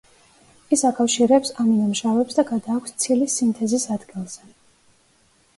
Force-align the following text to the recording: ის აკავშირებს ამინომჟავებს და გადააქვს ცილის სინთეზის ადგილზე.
ის 0.77 0.83
აკავშირებს 0.89 1.53
ამინომჟავებს 1.63 2.39
და 2.39 2.45
გადააქვს 2.53 2.97
ცილის 3.05 3.39
სინთეზის 3.43 3.89
ადგილზე. 3.97 4.51